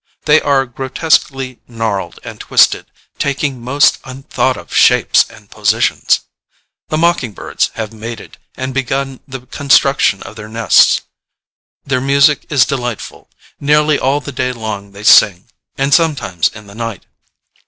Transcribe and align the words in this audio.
They 0.25 0.41
are 0.41 0.65
grotesquely 0.65 1.59
gnarled 1.67 2.17
and 2.23 2.39
twisted, 2.39 2.87
taking 3.19 3.61
most 3.61 3.99
unthought 4.03 4.57
of 4.57 4.73
shapes 4.73 5.27
and 5.29 5.47
positions. 5.51 6.21
The 6.89 6.97
mocking 6.97 7.33
birds 7.33 7.69
have 7.75 7.93
mated 7.93 8.39
and 8.55 8.73
begun 8.73 9.19
the 9.27 9.41
construction 9.45 10.23
of 10.23 10.35
their 10.37 10.49
nests. 10.49 11.01
Their 11.85 12.01
music 12.01 12.47
is 12.49 12.65
delightful: 12.65 13.29
nearly 13.59 13.99
all 13.99 14.19
the 14.21 14.31
day 14.31 14.51
long 14.53 14.91
they 14.91 15.03
sing, 15.03 15.45
and 15.77 15.93
sometimes 15.93 16.49
in 16.49 16.65
the 16.65 16.73
night. 16.73 17.05